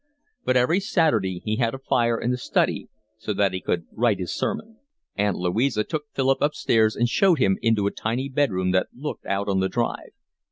[0.43, 2.87] But every Saturday he had a fire in the study
[3.19, 4.79] so that he could write his sermon.
[5.15, 9.27] Aunt Louisa took Philip upstairs and showed him into a tiny bed room that looked
[9.27, 10.09] out on the drive.